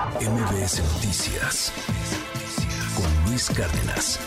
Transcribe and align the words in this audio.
MBS 0.00 0.82
Noticias 0.94 1.70
con 2.96 3.28
Luis 3.28 3.50
Cárdenas. 3.50 4.18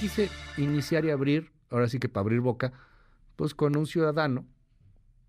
Quise 0.00 0.30
iniciar 0.56 1.04
y 1.04 1.10
abrir, 1.10 1.52
ahora 1.68 1.88
sí 1.88 1.98
que 1.98 2.08
para 2.08 2.22
abrir 2.22 2.40
boca, 2.40 2.72
pues 3.36 3.54
con 3.54 3.76
un 3.76 3.86
ciudadano, 3.86 4.46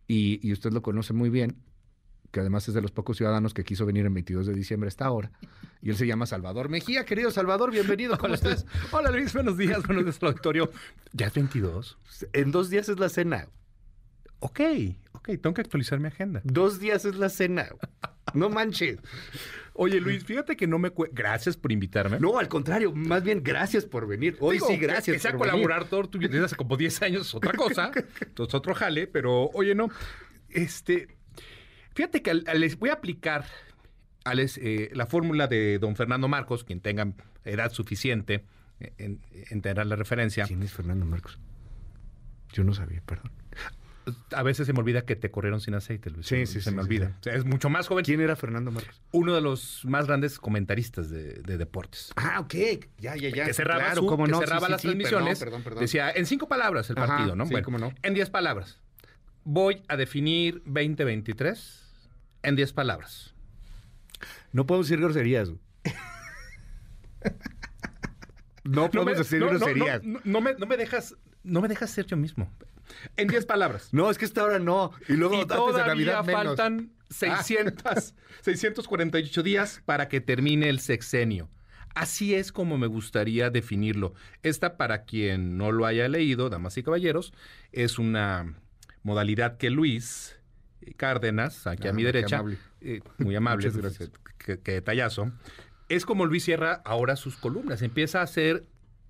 y, 0.08 0.40
y 0.48 0.54
usted 0.54 0.72
lo 0.72 0.82
conoce 0.82 1.12
muy 1.12 1.30
bien, 1.30 1.58
que 2.32 2.40
además 2.40 2.70
es 2.70 2.74
de 2.74 2.82
los 2.82 2.92
pocos 2.92 3.18
ciudadanos 3.18 3.54
que 3.54 3.66
quiso 3.66 3.86
venir 3.86 4.06
el 4.06 4.14
22 4.14 4.48
de 4.48 4.54
diciembre 4.54 4.88
a 4.88 4.90
esta 4.90 5.12
hora. 5.12 5.30
Y 5.82 5.90
él 5.90 5.98
se 5.98 6.08
llama 6.08 6.26
Salvador 6.26 6.70
Mejía. 6.70 7.04
Querido 7.04 7.30
Salvador, 7.30 7.72
bienvenido. 7.72 8.18
¿Cómo 8.18 8.34
estás? 8.34 8.66
Hola 8.92 9.12
Luis, 9.12 9.34
buenos 9.34 9.58
días, 9.58 9.86
buenos 9.86 10.06
días 10.06 10.20
al 10.22 10.30
auditorio. 10.30 10.72
¿Ya 11.12 11.28
es 11.28 11.34
22? 11.34 11.98
En 12.32 12.52
dos 12.52 12.70
días 12.70 12.88
es 12.88 12.98
la 12.98 13.10
cena. 13.10 13.50
Ok, 14.40 14.62
ok, 15.12 15.32
tengo 15.42 15.54
que 15.54 15.62
actualizar 15.62 16.00
mi 16.00 16.08
agenda. 16.08 16.40
Dos 16.46 16.80
días 16.80 17.04
es 17.04 17.16
la 17.16 17.28
cena. 17.28 17.68
No 18.34 18.50
manches. 18.50 18.98
Oye 19.74 20.02
Luis, 20.02 20.24
fíjate 20.26 20.56
que 20.58 20.66
no 20.68 20.80
me... 20.80 20.92
Gracias 21.12 21.56
por 21.56 21.72
invitarme. 21.72 22.20
No, 22.20 22.40
al 22.40 22.48
contrario, 22.48 22.92
más 22.94 23.24
bien 23.24 23.44
gracias 23.44 23.86
por 23.86 24.08
venir. 24.08 24.36
Hoy 24.40 24.56
Digo, 24.56 24.68
sí, 24.68 24.78
gracias. 24.78 25.16
Que 25.16 25.20
sea 25.20 25.32
por 25.38 25.48
venir. 25.48 25.64
colaborador 25.64 26.08
tuyo 26.08 26.28
desde 26.28 26.46
hace 26.46 26.56
como 26.56 26.76
10 26.78 27.02
años 27.04 27.28
es 27.28 27.36
otra 27.36 27.54
cosa. 27.54 27.92
Entonces 28.22 28.56
otro 28.56 28.74
jale, 28.74 29.06
pero 29.08 29.50
oye, 29.54 29.76
no. 29.76 29.90
Este... 30.50 31.08
Fíjate 31.94 32.22
que 32.22 32.34
les 32.34 32.78
voy 32.78 32.90
a 32.90 32.94
aplicar 32.94 33.46
a 34.24 34.34
les, 34.36 34.58
eh, 34.58 34.90
la 34.94 35.06
fórmula 35.08 35.48
de 35.48 35.80
don 35.80 35.96
Fernando 35.96 36.28
Marcos, 36.28 36.64
quien 36.64 36.80
tenga 36.82 37.14
edad 37.46 37.72
suficiente, 37.72 38.46
en- 38.98 39.22
entenderá 39.32 39.84
la 39.86 39.96
referencia. 39.96 40.46
¿Quién 40.46 40.62
es 40.64 40.72
Fernando 40.74 41.06
Marcos? 41.06 41.40
Yo 42.54 42.64
no 42.64 42.74
sabía, 42.74 43.02
perdón. 43.06 43.32
A 44.32 44.44
veces 44.44 44.66
se 44.68 44.74
me 44.74 44.80
olvida 44.80 45.04
que 45.06 45.16
te 45.16 45.30
corrieron 45.32 45.60
sin 45.62 45.74
aceite, 45.76 46.10
Luis. 46.10 46.26
Sí, 46.28 46.46
sí, 46.46 46.62
se 46.62 46.70
sí, 46.70 46.76
me 46.76 46.82
sí, 46.82 46.88
olvida. 46.88 47.08
sí. 47.08 47.14
O 47.20 47.24
sea, 47.24 47.34
es 47.36 47.46
mucho 47.46 47.70
más 47.70 47.88
joven. 47.88 48.06
¿Quién 48.06 48.22
era 48.22 48.36
Fernando 48.36 48.72
Marcos? 48.72 49.02
Uno 49.12 49.34
de 49.36 49.42
los 49.42 49.82
más 49.86 50.08
grandes 50.08 50.40
comentaristas 50.40 51.10
de, 51.10 51.34
de 51.36 51.58
deportes. 51.58 52.12
Ah, 52.16 52.40
ok. 52.40 52.54
Ya, 53.00 53.16
ya, 53.16 53.30
ya. 53.30 53.46
que 53.46 53.54
cerraba, 53.54 53.84
Claro, 53.86 54.02
su- 54.04 54.18
que 54.18 54.32
no, 54.32 54.40
cerraba 54.40 54.70
las 54.70 54.82
transmisiones. 54.82 55.40
Perdón, 55.40 55.62
perdón, 55.62 55.64
perdón. 55.64 55.82
Decía, 55.82 56.12
en 56.12 56.26
cinco 56.26 56.48
palabras 56.48 56.90
el 56.90 56.98
Ajá, 56.98 57.08
partido, 57.08 57.36
¿no? 57.36 57.46
sí, 57.46 57.52
bueno, 57.52 57.66
cómo 57.66 57.78
no. 57.80 57.94
en 58.04 58.14
diez 58.14 58.30
palabras. 58.30 58.80
Voy 59.44 59.82
a 59.88 59.96
definir 59.98 60.62
2023 60.66 61.84
en 62.44 62.56
diez 62.56 62.74
palabras. 62.74 63.34
No 64.52 64.66
podemos 64.66 64.88
decir 64.88 65.02
groserías. 65.02 65.52
no 68.64 68.90
podemos 68.92 69.18
decir 69.18 69.40
no, 69.40 69.46
no, 69.52 69.60
groserías. 69.60 70.04
no, 70.04 70.20
no 70.24 70.42
me, 70.42 70.54
no 70.56 70.66
me 70.66 70.78
dejas, 70.78 71.16
no 71.44 71.62
me 71.62 71.68
dejas 71.68 71.90
ser 71.90 72.06
yo 72.06 72.18
mismo. 72.18 72.52
En 73.16 73.28
diez 73.28 73.46
palabras. 73.46 73.90
No, 73.92 74.10
es 74.10 74.18
que 74.18 74.26
esta 74.26 74.44
hora 74.44 74.60
no. 74.60 74.92
Y 75.08 75.14
luego 75.14 75.36
y 75.36 75.42
antes 75.42 75.50
de 75.50 75.56
todavía 75.56 75.88
Navidad 75.88 76.26
menos. 76.26 76.44
faltan 76.58 76.92
600, 77.10 78.14
648 78.42 79.44
días 79.44 79.82
para 79.86 80.08
que 80.08 80.22
termine 80.22 80.70
el 80.70 80.80
sexenio. 80.80 81.50
Así 81.96 82.36
es 82.36 82.52
como 82.52 82.78
me 82.78 82.88
gustaría 82.88 83.50
definirlo. 83.50 84.14
Esta, 84.44 84.78
para 84.78 85.04
quien 85.06 85.58
no 85.58 85.72
lo 85.72 85.86
haya 85.86 86.08
leído, 86.08 86.50
damas 86.50 86.78
y 86.78 86.84
caballeros, 86.84 87.34
es 87.72 87.98
una 87.98 88.54
modalidad 89.04 89.58
que 89.58 89.70
Luis 89.72 90.38
Cárdenas, 90.96 91.66
aquí 91.68 91.88
Ah, 91.88 91.92
a 91.92 91.94
mi 91.94 92.04
qué 92.04 92.06
derecha, 92.12 92.38
amable. 92.40 92.58
eh, 92.82 93.02
muy 93.18 93.36
amable, 93.36 93.70
gracias. 93.72 94.12
qué, 94.38 94.60
qué 94.60 94.72
detallazo, 94.74 95.32
es 95.90 96.06
como 96.06 96.26
Luis 96.26 96.44
cierra 96.44 96.82
ahora 96.86 97.16
sus 97.16 97.36
columnas. 97.36 97.82
Empieza 97.82 98.20
a 98.20 98.24
hacer 98.24 98.66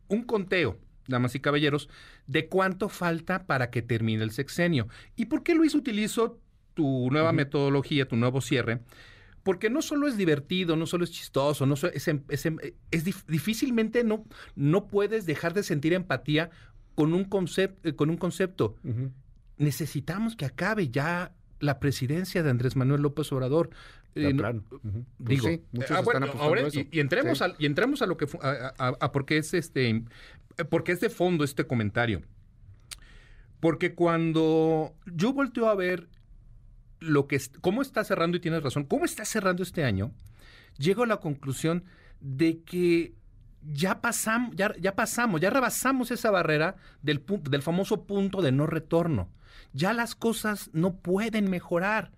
un 0.07 0.23
conteo, 0.23 0.79
damas 1.07 1.35
y 1.35 1.39
caballeros, 1.39 1.89
de 2.27 2.47
cuánto 2.47 2.89
falta 2.89 3.45
para 3.45 3.69
que 3.69 3.81
termine 3.81 4.23
el 4.23 4.31
sexenio. 4.31 4.87
¿Y 5.15 5.25
por 5.25 5.43
qué 5.43 5.55
Luis 5.55 5.75
utilizo 5.75 6.39
tu 6.73 7.09
nueva 7.11 7.31
metodología, 7.31 8.07
tu 8.07 8.15
nuevo 8.15 8.41
cierre? 8.41 8.81
Porque 9.43 9.69
no 9.69 9.81
solo 9.81 10.07
es 10.07 10.17
divertido, 10.17 10.75
no 10.75 10.85
solo 10.85 11.05
es 11.05 11.11
chistoso, 11.11 11.65
no 11.65 11.75
es, 11.75 12.07
em- 12.07 12.23
es 12.27 12.45
em- 12.45 12.57
es 12.91 13.05
difícilmente 13.27 14.03
no, 14.03 14.25
no 14.55 14.87
puedes 14.87 15.25
dejar 15.25 15.53
de 15.53 15.63
sentir 15.63 15.93
empatía 15.93 16.49
con 16.95 17.13
un, 17.13 17.27
eh, 17.57 17.93
con 17.93 18.09
un 18.09 18.17
concepto. 18.17 18.75
Necesitamos 19.57 20.35
que 20.35 20.45
acabe 20.45 20.89
ya 20.89 21.33
la 21.59 21.79
presidencia 21.79 22.43
de 22.43 22.49
Andrés 22.49 22.75
Manuel 22.75 23.01
López 23.01 23.31
Obrador. 23.31 23.69
Eh. 24.25 24.35
Pues 24.35 25.05
Digo, 25.19 25.47
sí, 25.47 25.63
muchos 25.71 25.91
ah, 25.91 25.99
están 25.99 26.05
bueno, 26.05 26.19
apostando 26.25 26.43
ahora, 26.43 26.61
a 26.61 26.67
eso. 26.67 26.79
y, 26.79 26.89
y 26.91 26.99
entremos 26.99 27.37
Sí. 27.37 27.43
al- 27.43 27.55
y 27.59 27.65
entremos 27.65 28.01
a 28.01 28.05
lo 28.07 28.17
que 28.17 28.27
a, 28.41 28.73
a- 28.77 28.97
a 28.99 29.11
por 29.11 29.25
qué 29.25 29.37
es 29.37 29.53
este 29.53 30.03
porque 30.69 30.91
es 30.91 30.99
de 31.01 31.09
fondo 31.09 31.43
este 31.43 31.65
comentario. 31.67 32.21
Porque 33.59 33.95
cuando 33.95 34.93
yo 35.05 35.33
volteo 35.33 35.67
a 35.69 35.75
ver 35.75 36.07
lo 36.99 37.27
que 37.27 37.39
cómo 37.61 37.81
está 37.81 38.03
cerrando 38.03 38.37
y 38.37 38.39
tienes 38.39 38.63
razón, 38.63 38.85
cómo 38.85 39.05
está 39.05 39.25
cerrando 39.25 39.63
este 39.63 39.83
año, 39.83 40.11
llego 40.77 41.03
a 41.03 41.07
la 41.07 41.17
conclusión 41.17 41.83
de 42.19 42.61
que 42.63 43.13
ya 43.63 43.99
pasamos, 44.01 44.55
ya, 44.55 44.73
ya 44.79 44.95
pasamos, 44.95 45.41
ya 45.41 45.49
rebasamos 45.49 46.11
esa 46.11 46.31
barrera 46.31 46.75
del, 47.01 47.23
del 47.49 47.61
famoso 47.61 48.05
punto 48.05 48.41
de 48.41 48.51
no 48.51 48.65
retorno. 48.67 49.29
Ya 49.73 49.93
las 49.93 50.15
cosas 50.15 50.69
no 50.73 50.95
pueden 50.97 51.49
mejorar, 51.49 52.11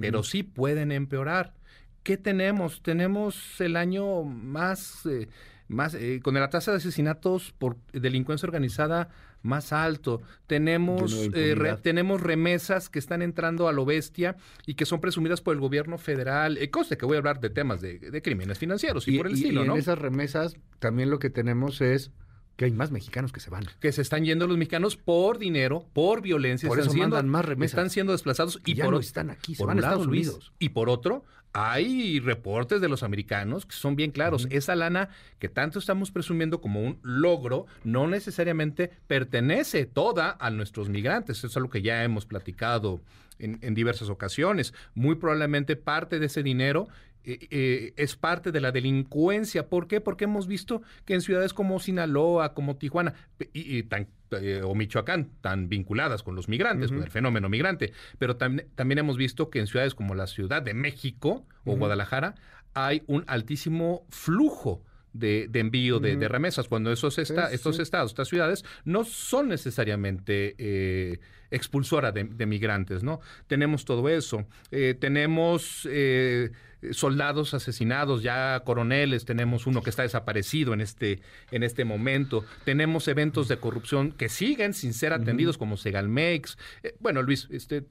pero 0.00 0.22
sí 0.22 0.42
pueden 0.42 0.92
empeorar. 0.92 1.54
¿Qué 2.02 2.16
tenemos? 2.16 2.82
Tenemos 2.82 3.60
el 3.60 3.76
año 3.76 4.24
más, 4.24 5.06
eh, 5.06 5.28
más 5.68 5.94
eh, 5.94 6.20
con 6.22 6.34
la 6.34 6.50
tasa 6.50 6.72
de 6.72 6.78
asesinatos 6.78 7.52
por 7.58 7.76
delincuencia 7.92 8.46
organizada 8.46 9.08
más 9.42 9.72
alto. 9.72 10.20
Tenemos, 10.46 11.30
eh, 11.34 11.54
re- 11.56 11.76
tenemos 11.76 12.20
remesas 12.20 12.88
que 12.88 12.98
están 12.98 13.22
entrando 13.22 13.68
a 13.68 13.72
lo 13.72 13.84
bestia 13.84 14.36
y 14.66 14.74
que 14.74 14.84
son 14.84 15.00
presumidas 15.00 15.40
por 15.40 15.54
el 15.54 15.60
gobierno 15.60 15.98
federal. 15.98 16.58
Eh, 16.58 16.70
conste 16.70 16.96
que 16.96 17.06
voy 17.06 17.16
a 17.16 17.18
hablar 17.18 17.40
de 17.40 17.50
temas 17.50 17.80
de, 17.80 17.98
de 17.98 18.22
crímenes 18.22 18.58
financieros 18.58 19.06
y, 19.08 19.16
por 19.16 19.26
el 19.26 19.32
y- 19.32 19.34
estilo, 19.36 19.64
y 19.64 19.66
¿no? 19.68 19.74
en 19.74 19.80
esas 19.80 19.98
remesas 19.98 20.56
también 20.78 21.10
lo 21.10 21.18
que 21.18 21.30
tenemos 21.30 21.80
es 21.80 22.10
que 22.56 22.66
hay 22.66 22.70
más 22.72 22.90
mexicanos 22.90 23.32
que 23.32 23.40
se 23.40 23.50
van. 23.50 23.64
que 23.80 23.92
se 23.92 24.02
están 24.02 24.24
yendo 24.24 24.46
los 24.46 24.56
mexicanos 24.58 24.96
por 24.96 25.38
dinero, 25.38 25.86
por 25.92 26.20
violencia, 26.22 26.68
Por 26.68 26.78
están 26.78 26.88
eso 26.90 26.94
siendo, 26.94 27.16
mandan 27.16 27.30
más 27.30 27.44
remesas. 27.44 27.72
están 27.72 27.90
siendo 27.90 28.12
desplazados 28.12 28.60
y 28.64 28.72
Y 28.72 28.74
ya 28.74 28.84
por 28.84 28.94
no 28.94 29.00
están 29.00 29.30
aquí, 29.30 29.54
se 29.54 29.58
por 29.60 29.68
van 29.68 29.78
a 29.78 29.80
Estados 29.80 30.06
Luis, 30.06 30.28
Unidos. 30.28 30.52
y 30.58 30.68
por 30.70 30.88
otro, 30.90 31.24
hay 31.54 32.18
reportes 32.20 32.80
de 32.80 32.88
los 32.88 33.02
americanos 33.02 33.66
que 33.66 33.74
son 33.76 33.94
bien 33.94 34.10
claros. 34.10 34.46
Esa 34.50 34.74
lana 34.74 35.10
que 35.38 35.48
tanto 35.50 35.78
estamos 35.78 36.10
presumiendo 36.10 36.60
como 36.62 36.80
un 36.82 36.98
logro 37.02 37.66
no 37.84 38.06
necesariamente 38.06 38.90
pertenece 39.06 39.84
toda 39.84 40.36
a 40.40 40.50
nuestros 40.50 40.88
migrantes. 40.88 41.38
Eso 41.38 41.46
es 41.48 41.56
algo 41.58 41.68
que 41.68 41.82
ya 41.82 42.04
hemos 42.04 42.24
platicado 42.24 43.02
en, 43.38 43.58
en 43.60 43.74
diversas 43.74 44.08
ocasiones. 44.08 44.72
Muy 44.94 45.16
probablemente 45.16 45.76
parte 45.76 46.18
de 46.18 46.26
ese 46.26 46.42
dinero 46.42 46.88
eh, 47.24 47.38
eh, 47.50 47.92
es 47.96 48.16
parte 48.16 48.52
de 48.52 48.60
la 48.60 48.72
delincuencia. 48.72 49.68
¿Por 49.68 49.86
qué? 49.86 50.00
Porque 50.00 50.24
hemos 50.24 50.46
visto 50.46 50.82
que 51.04 51.14
en 51.14 51.20
ciudades 51.20 51.54
como 51.54 51.78
Sinaloa, 51.78 52.54
como 52.54 52.76
Tijuana 52.76 53.14
y, 53.52 53.78
y 53.78 53.82
tan, 53.84 54.08
eh, 54.32 54.62
o 54.64 54.74
Michoacán, 54.74 55.30
tan 55.40 55.68
vinculadas 55.68 56.22
con 56.22 56.34
los 56.34 56.48
migrantes, 56.48 56.90
con 56.90 57.02
el 57.04 57.10
fenómeno 57.10 57.48
migrante, 57.48 57.92
pero 58.18 58.38
tam- 58.38 58.64
también 58.74 58.98
hemos 58.98 59.16
visto 59.16 59.50
que 59.50 59.60
en 59.60 59.66
ciudades 59.66 59.94
como 59.94 60.14
la 60.14 60.26
Ciudad 60.26 60.62
de 60.62 60.74
México 60.74 61.46
o 61.64 61.76
Guadalajara 61.78 62.34
hay 62.74 63.02
un 63.06 63.24
altísimo 63.26 64.06
flujo. 64.10 64.82
De, 65.14 65.46
de 65.50 65.60
envío 65.60 65.98
de, 66.00 66.16
de 66.16 66.26
remesas, 66.26 66.68
cuando 66.68 66.90
esos, 66.90 67.18
esta- 67.18 67.48
sí, 67.50 67.54
estos 67.56 67.76
sí. 67.76 67.82
estados, 67.82 68.12
estas 68.12 68.28
ciudades, 68.28 68.64
no 68.86 69.04
son 69.04 69.48
necesariamente 69.48 70.54
eh, 70.56 71.18
expulsoras 71.50 72.14
de, 72.14 72.24
de 72.24 72.46
migrantes, 72.46 73.02
¿no? 73.02 73.20
Tenemos 73.46 73.84
todo 73.84 74.08
eso. 74.08 74.46
Eh, 74.70 74.96
tenemos 74.98 75.86
eh, 75.90 76.50
soldados 76.92 77.52
asesinados, 77.52 78.22
ya 78.22 78.62
coroneles, 78.64 79.26
tenemos 79.26 79.66
uno 79.66 79.82
que 79.82 79.90
está 79.90 80.02
desaparecido 80.02 80.72
en 80.72 80.80
este, 80.80 81.20
en 81.50 81.62
este 81.62 81.84
momento. 81.84 82.44
Tenemos 82.64 83.06
eventos 83.06 83.48
de 83.48 83.58
corrupción 83.58 84.12
que 84.12 84.30
siguen 84.30 84.72
sin 84.72 84.94
ser 84.94 85.12
atendidos, 85.12 85.58
como 85.58 85.76
Segalmex. 85.76 86.56
Eh, 86.82 86.94
bueno, 87.00 87.20
Luis, 87.22 87.48
este, 87.50 87.84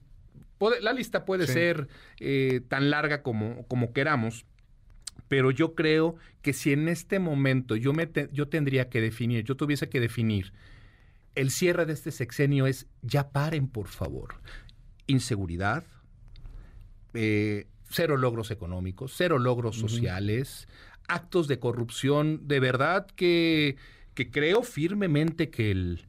puede- 0.58 0.82
la 0.82 0.92
lista 0.94 1.24
puede 1.24 1.46
Sí. 1.46 1.54
ser 1.54 1.88
eh, 2.20 2.62
tan 2.68 2.90
larga 2.90 3.22
como, 3.22 3.66
como 3.68 3.94
queramos. 3.94 4.46
Pero 5.32 5.50
yo 5.50 5.76
creo 5.76 6.18
que 6.42 6.52
si 6.52 6.74
en 6.74 6.90
este 6.90 7.18
momento 7.18 7.78
yo, 7.78 7.94
me 7.94 8.06
te- 8.06 8.28
yo 8.34 8.50
tendría 8.50 8.90
que 8.90 9.00
definir, 9.00 9.46
yo 9.46 9.56
tuviese 9.56 9.88
que 9.88 10.02
definir, 10.02 10.52
el 11.36 11.52
cierre 11.52 11.86
de 11.86 11.94
este 11.94 12.12
sexenio 12.12 12.68
es, 12.68 12.88
ya 13.02 13.30
paren 13.32 13.70
por 13.70 13.88
favor. 13.88 14.36
Inseguridad, 15.08 15.86
eh, 17.14 17.66
cero 17.90 18.18
logros 18.18 18.52
económicos, 18.52 19.14
cero 19.16 19.40
logros 19.40 19.78
sociales, 19.78 20.68
actos 21.08 21.48
de 21.48 21.60
corrupción, 21.60 22.46
de 22.50 22.60
verdad 22.60 23.08
que, 23.16 23.78
que 24.14 24.30
creo 24.32 24.64
firmemente 24.64 25.50
que, 25.50 25.72
el, 25.72 26.08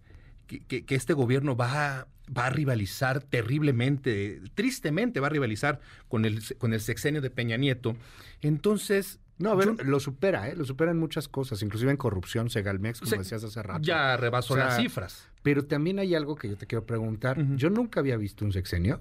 que, 0.48 0.58
que- 0.66 0.84
que 0.84 0.96
este 0.96 1.12
gobierno 1.12 1.54
va, 1.54 2.08
va 2.36 2.46
a 2.46 2.50
rivalizar 2.50 3.22
terriblemente, 3.22 4.40
tristemente 4.54 5.20
va 5.20 5.26
a 5.26 5.30
rivalizar 5.30 5.80
con 6.08 6.24
el, 6.24 6.40
con 6.58 6.72
el 6.72 6.80
sexenio 6.80 7.20
de 7.20 7.30
Peña 7.30 7.56
Nieto. 7.56 7.96
Entonces, 8.40 9.19
No, 9.38 9.50
a 9.50 9.54
ver, 9.56 9.76
yo- 9.76 9.84
lo 9.84 9.98
supera, 9.98 10.48
¿eh? 10.48 10.54
Lo 10.56 10.64
supera 10.64 10.92
en 10.92 10.98
muchas 10.98 11.26
cosas, 11.26 11.62
inclusive 11.62 11.90
en 11.90 11.96
corrupción, 11.96 12.48
Segalmex, 12.50 13.00
como 13.00 13.10
Se- 13.10 13.19
decías 13.19 13.42
hace 13.42 13.62
rato. 13.62 13.82
ya 13.82 14.16
rebasó 14.16 14.54
O 14.54 14.56
sea, 14.56 14.66
las 14.66 14.76
cifras. 14.76 15.26
Pero 15.42 15.64
también 15.64 15.98
hay 15.98 16.14
algo 16.14 16.36
que 16.36 16.48
yo 16.48 16.56
te 16.56 16.66
quiero 16.66 16.86
preguntar. 16.86 17.36
Yo 17.56 17.69
nunca 17.70 17.98
había 18.00 18.16
visto 18.16 18.44
un 18.44 18.52
sexenio. 18.52 19.00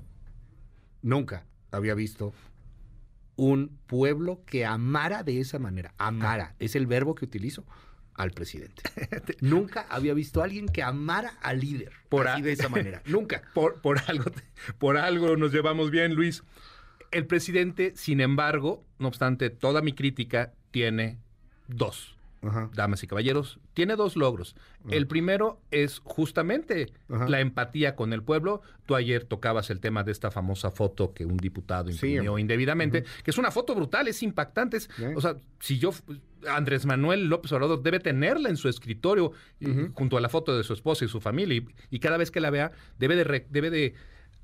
Nunca 1.03 1.45
había 1.71 1.93
visto 1.93 2.33
un 3.35 3.77
pueblo 3.87 4.41
que 4.45 4.65
amara 4.65 5.23
de 5.23 5.39
esa 5.39 5.59
manera. 5.59 5.93
Amara, 5.97 6.55
es 6.59 6.75
el 6.75 6.87
verbo 6.87 7.15
que 7.15 7.25
utilizo 7.25 7.65
al 8.15 8.31
presidente. 8.31 8.83
Nunca 9.41 9.85
había 9.89 10.13
visto 10.13 10.41
a 10.41 10.45
alguien 10.45 10.67
que 10.67 10.83
amara 10.83 11.37
al 11.41 11.59
líder 11.59 11.91
Por 12.09 12.27
así 12.27 12.41
a- 12.41 12.45
de 12.45 12.51
esa 12.51 12.69
manera. 12.69 13.01
Nunca. 13.07 13.41
Por, 13.53 13.81
por 13.81 13.99
algo, 14.07 14.31
por 14.79 14.97
algo 14.97 15.37
nos 15.37 15.51
llevamos 15.51 15.91
bien, 15.91 16.13
Luis. 16.15 16.43
El 17.11 17.25
presidente, 17.27 17.93
sin 17.95 18.21
embargo, 18.21 18.83
no 18.99 19.07
obstante, 19.09 19.49
toda 19.49 19.81
mi 19.81 19.93
crítica 19.93 20.53
tiene 20.71 21.17
dos, 21.67 22.15
Ajá. 22.43 22.69
damas 22.73 23.03
y 23.03 23.07
caballeros, 23.07 23.59
tiene 23.73 23.95
dos 23.95 24.15
logros. 24.15 24.55
El 24.89 25.05
primero 25.07 25.61
es 25.69 25.99
justamente 26.03 26.91
Ajá. 27.09 27.29
la 27.29 27.39
empatía 27.39 27.95
con 27.95 28.13
el 28.13 28.23
pueblo. 28.23 28.61
Tú 28.87 28.95
ayer 28.95 29.25
tocabas 29.25 29.69
el 29.69 29.79
tema 29.79 30.03
de 30.03 30.11
esta 30.11 30.31
famosa 30.31 30.71
foto 30.71 31.13
que 31.13 31.25
un 31.25 31.37
diputado 31.37 31.89
imprimió 31.91 32.37
indebidamente, 32.39 33.03
que 33.23 33.29
es 33.31 33.37
una 33.37 33.51
foto 33.51 33.75
brutal, 33.75 34.07
es 34.07 34.23
impactante. 34.23 34.77
es-. 34.77 34.89
O 35.15 35.21
sea, 35.21 35.35
si 35.59 35.77
yo, 35.77 35.91
Andrés 36.47 36.85
Manuel 36.87 37.27
López 37.27 37.51
Obrador 37.51 37.83
debe 37.83 37.99
tenerla 37.99 38.49
en 38.49 38.57
su 38.57 38.67
escritorio 38.69 39.33
junto 39.93 40.17
a 40.17 40.21
la 40.21 40.29
foto 40.29 40.57
de 40.57 40.63
su 40.63 40.73
esposa 40.73 41.05
y 41.05 41.07
su 41.09 41.21
familia 41.21 41.57
y, 41.57 41.67
y 41.91 41.99
cada 41.99 42.17
vez 42.17 42.31
que 42.31 42.39
la 42.39 42.49
vea 42.49 42.71
debe 42.97 43.15
de, 43.15 43.23
re- 43.23 43.47
debe 43.51 43.69
de 43.69 43.93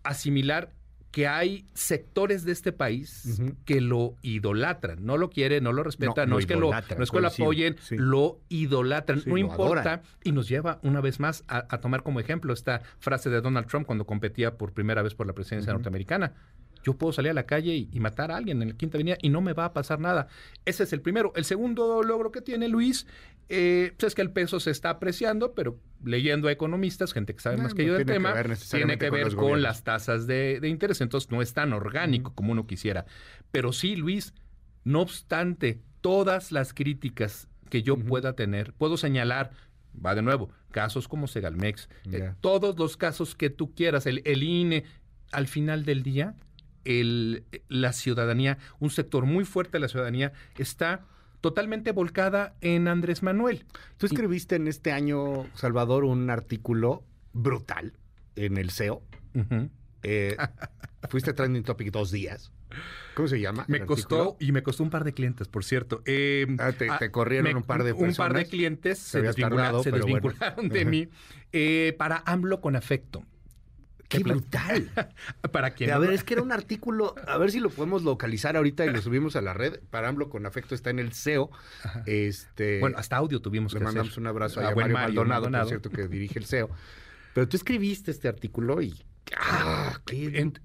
asimilar 0.04 0.72
que 1.12 1.28
hay 1.28 1.66
sectores 1.74 2.44
de 2.46 2.52
este 2.52 2.72
país 2.72 3.42
que 3.66 3.82
lo 3.82 4.16
idolatran, 4.22 5.06
no 5.06 5.18
lo 5.18 5.30
quieren, 5.30 5.64
no 5.64 5.72
lo 5.74 5.84
respetan, 5.84 6.30
No, 6.30 6.38
es 6.38 6.46
que 6.46 6.56
lo, 6.56 6.70
no 6.72 7.04
es 7.04 7.12
que 7.12 7.22
lo 7.22 7.28
apoyen, 7.28 7.76
sí. 7.80 7.96
lo 7.98 8.40
idolatran, 8.50 9.22
Sí, 9.22 9.30
no 9.30 9.36
lo 9.36 9.40
importa, 9.42 9.80
adoran. 9.94 10.02
y 10.24 10.32
nos 10.32 10.48
lleva 10.48 10.80
una 10.84 11.02
vez 11.02 11.20
más 11.20 11.44
a, 11.48 11.66
a 11.70 11.80
tomar 11.80 12.04
como 12.04 12.20
ejemplo 12.20 12.54
esta 12.54 12.82
frase 13.00 13.30
de 13.30 13.42
Donald 13.42 13.68
Trump 13.68 13.88
cuando 13.88 14.06
competía 14.06 14.58
por 14.58 14.74
primera 14.74 15.02
vez 15.02 15.16
por 15.16 15.26
la 15.28 15.34
presidencia 15.34 15.74
norteamericana. 15.74 16.34
Yo 16.88 16.94
puedo 16.98 17.12
salir 17.12 17.32
a 17.32 17.34
la 17.34 17.46
calle 17.46 17.76
y, 17.76 17.90
y 17.92 18.00
matar 18.00 18.32
a 18.32 18.38
alguien 18.38 18.62
en 18.62 18.70
la 18.70 18.76
Quinta 18.76 18.98
Avenida 18.98 19.18
y 19.22 19.28
no 19.30 19.42
me 19.42 19.52
va 19.52 19.66
a 19.66 19.74
pasar 19.74 20.00
nada. 20.00 20.30
Ese 20.64 20.84
es 20.84 20.94
el 20.94 21.02
primero. 21.02 21.34
El 21.36 21.44
segundo 21.44 22.02
logro 22.02 22.32
que 22.32 22.40
tiene 22.42 22.70
Luis 22.70 23.06
eh, 23.50 23.94
pues 23.98 24.12
es 24.12 24.16
que 24.16 24.22
el 24.22 24.32
peso 24.32 24.60
se 24.60 24.72
está 24.72 24.90
apreciando, 24.90 25.54
pero 25.54 25.80
leyendo 26.04 26.48
a 26.48 26.52
economistas, 26.52 27.14
gente 27.14 27.34
que 27.34 27.42
sabe 27.42 27.58
No, 27.58 27.64
más 27.64 27.74
que 27.74 27.84
no 27.84 27.88
yo 27.90 27.94
del 27.98 28.06
que 28.06 28.14
tema, 28.14 28.34
tiene 28.72 28.98
que 28.98 29.10
ver 29.10 29.36
con, 29.36 29.62
las 29.62 29.84
tasas 29.84 30.28
de, 30.28 30.60
de 30.62 30.70
interés. 30.70 31.02
Entonces 31.02 31.30
no 31.32 31.42
es 31.42 31.54
tan 31.54 31.74
orgánico 31.74 32.34
como 32.34 32.52
uno 32.52 32.68
quisiera. 32.68 33.06
Pero 33.52 33.74
sí, 33.74 33.96
Luis, 33.96 34.34
no 34.84 35.02
obstante 35.02 35.82
todas 36.02 36.52
las 36.52 36.74
críticas 36.74 37.50
que 37.70 37.84
yo 37.84 37.98
pueda 37.98 38.34
tener, 38.34 38.74
puedo 38.74 38.96
señalar, 38.98 39.52
va 39.94 40.16
de 40.16 40.22
nuevo, 40.22 40.50
casos 40.72 41.08
como 41.08 41.28
Segalmex, 41.28 41.90
eh, 42.12 42.20
Ya. 42.20 42.38
todos 42.40 42.78
los 42.78 42.96
casos 42.96 43.36
que 43.36 43.50
tú 43.50 43.74
quieras, 43.74 44.06
el, 44.06 44.22
el 44.26 44.44
INE, 44.44 44.84
al 45.32 45.48
final 45.48 45.84
del 45.84 46.04
día, 46.04 46.36
el, 46.88 47.44
la 47.68 47.94
ciudadanía, 47.94 48.58
un 48.80 48.90
sector 48.90 49.26
muy 49.26 49.46
fuerte 49.46 49.74
de 49.74 49.80
la 49.82 49.88
ciudadanía, 49.88 50.32
está 50.58 51.06
totalmente 51.42 51.92
volcada 51.92 52.56
en 52.62 52.88
Andrés 52.88 53.22
Manuel. 53.24 53.66
Tú 53.98 54.06
escribiste 54.08 54.56
en 54.56 54.68
este 54.68 54.92
año, 54.92 55.46
Salvador, 55.54 56.04
un 56.06 56.30
artículo 56.30 57.04
brutal 57.34 57.94
en 58.36 58.58
el 58.58 58.70
SEO. 58.72 59.04
Ujú. 59.36 59.70
Eh, 60.04 60.36
fuiste 61.10 61.34
trending 61.34 61.64
topic 61.64 61.92
dos 61.92 62.12
días. 62.12 62.52
¿Cómo 63.16 63.28
se 63.30 63.40
llama? 63.40 63.64
Me 63.68 63.86
costó, 63.86 64.36
y 64.40 64.52
me 64.52 64.62
costó 64.62 64.84
un 64.84 64.90
par 64.90 65.04
de 65.04 65.14
clientes, 65.14 65.48
por 65.48 65.64
cierto. 65.64 66.02
Eh, 66.06 66.46
Ah, 66.60 66.72
te- 66.74 66.90
te 67.00 67.12
corrieron 67.12 67.56
un 67.56 67.64
par 67.64 67.84
de 67.84 67.94
Un 67.94 68.00
par 68.00 68.34
de 68.34 68.40
personas. 68.42 68.50
clientes 68.50 68.98
Te 69.00 69.06
se, 69.06 69.22
desvincula- 69.22 69.50
tardado, 69.64 69.84
se 69.84 69.90
bueno. 69.92 70.06
desvincularon 70.06 70.70
de 70.70 70.86
mí 70.86 71.10
eh, 71.54 71.96
para 71.98 72.22
AMLO 72.26 72.60
con 72.62 72.76
afecto. 72.76 73.24
¡Qué 74.08 74.20
Que 74.20 74.24
brutal! 74.24 74.90
Para 75.52 75.72
quien 75.72 75.92
a 75.92 75.98
ver, 75.98 76.12
es 76.14 76.24
que 76.24 76.34
era 76.36 76.42
un 76.42 76.52
artículo, 76.54 77.14
a 77.28 77.38
ver 77.38 77.52
si 77.52 77.60
lo 77.60 77.70
podemos 77.70 78.04
localizar 78.04 78.56
ahorita 78.56 78.86
y 78.86 78.92
lo 78.92 79.02
subimos 79.02 79.36
a 79.36 79.42
la 79.42 79.54
red. 79.54 79.80
Para 79.90 80.08
AMLO 80.08 80.30
con 80.30 80.46
afecto 80.46 80.76
está 80.76 80.90
en 80.92 81.00
el 81.00 81.12
SEO. 81.14 81.50
Este, 82.06 82.80
Bueno, 82.80 82.98
hasta 82.98 83.18
audio 83.18 83.42
tuvimos 83.42 83.74
le 83.74 83.80
que 83.80 83.86
mandamos 83.86 84.12
hacer. 84.12 84.22
un 84.22 84.28
abrazo 84.28 84.62
A 84.62 84.70
a, 84.70 84.74
buen 84.74 84.92
Mario, 84.92 84.94
Mario 84.94 85.16
Maldonado, 85.16 85.42
Maldonado. 85.42 85.64
por 85.66 85.70
cierto, 85.70 85.90
que 85.90 86.08
dirige 86.08 86.40
el 86.40 86.46
SEO. 86.46 86.70
Pero 87.34 87.48
tú 87.48 87.58
escribiste 87.58 88.12
este 88.12 88.28
artículo 88.28 88.82
y... 88.82 89.04
¡Ah! 89.38 90.00
qué- 90.06 90.40
En- 90.40 90.60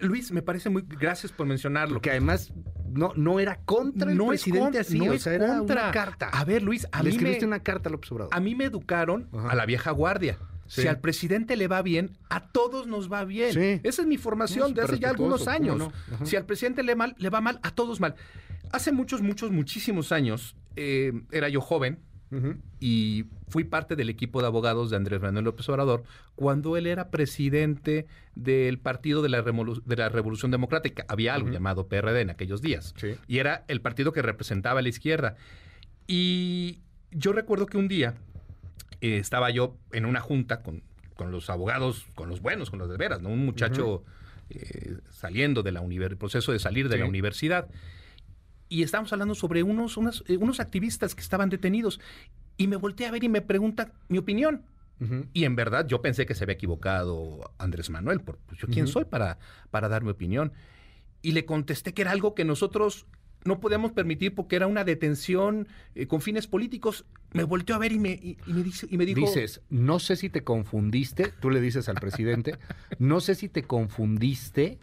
Luis, 0.00 0.32
me 0.32 0.40
parece 0.40 0.70
muy... 0.70 0.82
Gracias 0.88 1.32
por 1.32 1.46
mencionarlo. 1.46 1.96
Porque 1.96 2.10
además 2.10 2.50
no, 2.88 3.12
no 3.14 3.38
era 3.40 3.58
contra 3.66 4.10
el 4.10 4.16
no 4.16 4.32
es 4.32 4.40
presidente 4.40 4.60
contra, 4.64 4.80
así, 4.80 4.98
no 4.98 5.10
o 5.10 5.12
es 5.12 5.22
sea, 5.22 5.34
era 5.34 5.58
contra. 5.58 5.82
una 5.82 5.90
carta. 5.92 6.28
A 6.30 6.44
ver, 6.46 6.62
Luis, 6.62 6.86
a 6.92 7.02
Le 7.02 7.10
mí, 7.10 7.16
escribiste 7.16 7.42
me, 7.44 7.48
una 7.48 7.62
carta 7.62 7.90
a 7.90 7.92
López 7.92 8.10
Obrador. 8.10 8.34
a 8.34 8.40
mí 8.40 8.54
me 8.54 8.64
educaron 8.64 9.28
Ajá. 9.34 9.50
a 9.50 9.54
la 9.54 9.66
vieja 9.66 9.90
guardia. 9.90 10.38
Sí. 10.68 10.82
Si 10.82 10.88
al 10.88 11.00
presidente 11.00 11.56
le 11.56 11.68
va 11.68 11.82
bien, 11.82 12.16
a 12.28 12.48
todos 12.48 12.86
nos 12.86 13.10
va 13.12 13.24
bien. 13.24 13.52
Sí. 13.52 13.80
Esa 13.82 14.02
es 14.02 14.08
mi 14.08 14.16
formación 14.18 14.70
No, 14.70 14.74
de 14.74 14.82
hace 14.82 14.98
ya 14.98 15.10
algunos 15.10 15.40
¿cómo 15.44 15.50
años. 15.50 15.78
no? 15.78 15.92
Si 16.24 16.36
al 16.36 16.44
presidente 16.46 16.82
le, 16.82 16.94
mal, 16.96 17.14
le 17.18 17.30
va 17.30 17.40
mal, 17.40 17.58
a 17.62 17.70
todos 17.74 18.00
mal. 18.00 18.14
Hace 18.72 18.92
muchos, 18.92 19.22
muchos, 19.22 19.50
muchísimos 19.52 20.10
años, 20.12 20.56
eh, 20.74 21.12
era 21.30 21.48
yo 21.48 21.60
joven, 21.60 22.00
y 22.80 23.24
fui 23.48 23.62
parte 23.64 23.94
del 23.94 24.10
equipo 24.10 24.40
de 24.40 24.48
abogados 24.48 24.90
de 24.90 24.96
Andrés 24.96 25.22
Manuel 25.22 25.44
López 25.44 25.66
Obrador 25.68 26.02
cuando 26.34 26.76
él 26.76 26.86
era 26.88 27.08
presidente 27.10 28.06
del 28.34 28.78
Partido 28.80 29.22
de 29.22 29.28
la, 29.28 29.42
de 29.42 29.96
la 29.96 30.08
Revolución 30.08 30.50
Democrática. 30.50 31.06
Había 31.08 31.34
algo 31.34 31.48
llamado 31.50 31.86
PRD 31.86 32.20
en 32.22 32.30
aquellos 32.30 32.60
días. 32.60 32.92
Sí. 32.96 33.14
Y 33.28 33.38
era 33.38 33.64
el 33.68 33.80
partido 33.80 34.12
que 34.12 34.22
representaba 34.22 34.80
a 34.80 34.82
la 34.82 34.88
izquierda. 34.88 35.36
Y 36.08 36.80
yo 37.12 37.32
recuerdo 37.32 37.66
que 37.66 37.78
un 37.78 37.88
día 37.88 38.14
eh, 39.00 39.18
estaba 39.18 39.50
yo 39.50 39.76
en 39.92 40.06
una 40.06 40.20
junta 40.20 40.62
con, 40.62 40.82
con 41.14 41.30
los 41.30 41.48
abogados, 41.50 42.06
con 42.14 42.28
los 42.28 42.40
buenos, 42.40 42.70
con 42.70 42.78
los 42.78 42.88
de 42.88 42.96
veras, 42.96 43.20
¿no? 43.22 43.28
Un 43.30 43.44
muchacho 43.44 44.04
eh, 44.50 44.98
saliendo 45.10 45.62
de 45.62 45.72
la 45.72 45.80
universidad, 45.80 46.18
proceso 46.18 46.52
de 46.52 46.58
salir 46.58 46.88
de 46.88 46.94
Sí. 46.96 47.00
la 47.00 47.06
universidad. 47.08 47.68
Y 48.68 48.82
estábamos 48.82 49.12
hablando 49.12 49.34
sobre 49.34 49.62
unos, 49.62 49.96
unas- 49.96 50.24
eh, 50.26 50.36
unos 50.36 50.60
activistas 50.60 51.14
que 51.14 51.20
estaban 51.20 51.48
detenidos. 51.50 52.00
Y 52.56 52.66
me 52.68 52.76
volteé 52.76 53.06
a 53.06 53.10
ver 53.10 53.22
y 53.24 53.28
me 53.28 53.42
pregunta 53.42 53.92
mi 54.08 54.18
opinión. 54.18 54.62
Y 55.34 55.44
en 55.44 55.56
verdad 55.56 55.86
yo 55.86 56.00
pensé 56.00 56.24
que 56.24 56.34
se 56.34 56.44
había 56.44 56.54
equivocado 56.54 57.52
Andrés 57.58 57.90
Manuel, 57.90 58.22
por, 58.22 58.38
pues, 58.38 58.58
yo 58.58 58.66
quién 58.66 58.86
soy 58.86 59.04
para, 59.04 59.38
para 59.70 59.90
dar 59.90 60.02
mi 60.02 60.10
opinión. 60.10 60.52
Y 61.20 61.32
le 61.32 61.44
contesté 61.44 61.92
que 61.92 62.00
era 62.00 62.12
algo 62.12 62.34
que 62.34 62.46
nosotros 62.46 63.04
no 63.44 63.60
podíamos 63.60 63.92
permitir 63.92 64.34
porque 64.34 64.56
era 64.56 64.66
una 64.66 64.84
detención 64.84 65.68
eh, 65.94 66.06
con 66.06 66.22
fines 66.22 66.46
políticos. 66.46 67.04
Me 67.36 67.44
volteó 67.44 67.74
a 67.74 67.78
ver 67.78 67.92
y 67.92 67.98
me, 67.98 68.10
y, 68.10 68.36
y 68.46 68.52
me, 68.52 68.62
dice, 68.62 68.86
y 68.90 68.96
me 68.96 69.06
dijo... 69.06 69.20
Dices, 69.20 69.60
no 69.70 69.98
sé 69.98 70.16
si 70.16 70.30
te 70.30 70.42
confundiste, 70.42 71.32
tú 71.40 71.50
le 71.50 71.60
dices 71.60 71.88
al 71.88 71.96
presidente, 71.96 72.56
no 72.98 73.20
sé 73.20 73.34
si 73.34 73.48
te 73.48 73.62
confundiste 73.62 74.78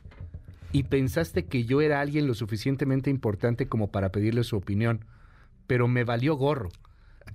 y 0.72 0.84
pensaste 0.84 1.46
que 1.46 1.66
yo 1.66 1.82
era 1.82 2.02
alguien 2.02 2.28
lo 2.28 2.34
suficientemente 2.34 3.10
importante 3.10 3.68
como 3.68 3.92
para 3.92 4.12
pedirle 4.12 4.44
su 4.44 4.58
opinión, 4.58 5.06
pero 5.68 5.88
me 5.88 6.04
valió 6.04 6.36
gorro. 6.36 6.70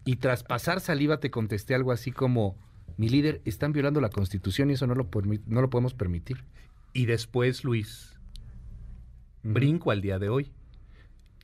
Y 0.05 0.17
tras 0.17 0.43
pasar 0.43 0.81
saliva 0.81 1.21
te 1.21 1.31
contesté 1.31 1.75
algo 1.75 1.93
así 1.93 2.11
como, 2.11 2.57
mi 2.97 3.09
líder, 3.09 3.41
están 3.45 3.73
violando 3.73 4.01
la 4.01 4.11
constitución 4.11 4.71
y 4.71 4.75
eso 4.75 4.87
no 4.87 4.95
lo, 4.95 5.09
no 5.47 5.61
lo 5.61 5.71
podemos 5.71 5.95
permitir. 5.95 6.45
Y 6.93 7.07
después, 7.07 7.63
Luis, 7.63 8.19
brinco 9.43 9.93
al 9.93 10.01
día 10.01 10.19
de 10.19 10.29
hoy. 10.29 10.53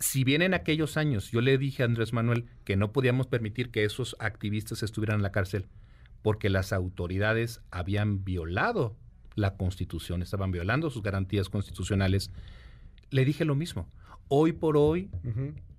Si 0.05 0.23
bien 0.23 0.43
en 0.43 0.53
aquellos 0.53 0.99
años 0.99 1.31
yo 1.31 1.41
le 1.41 1.57
dije 1.57 1.83
a 1.83 1.87
Andrés 1.87 2.13
Manuel 2.13 2.45
que 2.65 2.77
no 2.77 2.93
podíamos 2.93 3.27
permitir 3.27 3.71
que 3.71 3.85
esos 3.85 4.17
activistas 4.19 4.83
estuvieran 4.83 5.17
en 5.17 5.23
la 5.23 5.33
cárcel 5.33 5.67
porque 6.21 6.51
las 6.51 6.75
autoridades 6.75 7.63
habían 7.71 8.23
violado 8.23 8.99
la 9.35 9.57
constitución, 9.57 10.21
estaban 10.21 10.53
violando 10.53 10.91
sus 10.91 11.03
garantías 11.03 11.49
constitucionales, 11.49 12.31
le 13.09 13.25
dije 13.25 13.47
lo 13.47 13.55
mismo. 13.55 13.89
Hoy 14.29 14.53
por 14.53 14.77
hoy 14.77 15.11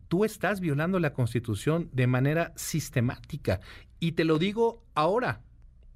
tú 0.07 0.25
estás 0.25 0.59
violando 0.59 0.99
la 0.99 1.13
constitución 1.13 1.89
de 1.93 2.07
manera 2.07 2.51
sistemática. 2.55 3.61
Y 3.99 4.13
te 4.13 4.25
lo 4.25 4.39
digo 4.39 4.83
ahora, 4.95 5.43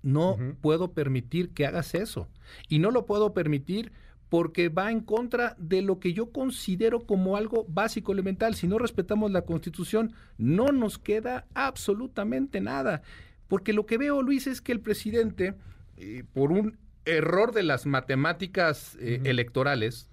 no 0.03 0.37
puedo 0.61 0.93
permitir 0.93 1.49
que 1.49 1.65
hagas 1.65 1.95
eso. 1.95 2.29
Y 2.67 2.77
no 2.77 2.91
lo 2.91 3.07
puedo 3.07 3.33
permitir 3.33 3.91
porque 4.29 4.69
va 4.69 4.91
en 4.91 5.01
contra 5.01 5.55
de 5.57 5.81
lo 5.81 5.99
que 5.99 6.13
yo 6.13 6.31
considero 6.31 7.01
como 7.01 7.35
algo 7.35 7.65
básico, 7.67 8.13
elemental. 8.13 8.55
Si 8.55 8.67
no 8.67 8.77
respetamos 8.77 9.31
la 9.31 9.41
constitución, 9.41 10.13
no 10.37 10.67
nos 10.67 10.99
queda 10.99 11.47
absolutamente 11.55 12.61
nada. 12.61 13.01
Porque 13.47 13.73
lo 13.73 13.87
que 13.87 13.97
veo, 13.97 14.21
Luis, 14.21 14.45
es 14.45 14.61
que 14.61 14.71
el 14.71 14.79
presidente, 14.79 15.55
eh, 15.97 16.23
por 16.33 16.51
un 16.51 16.77
error 17.05 17.51
de 17.53 17.63
las 17.63 17.87
matemáticas 17.87 18.95
eh, 18.99 19.21
electorales, 19.23 20.09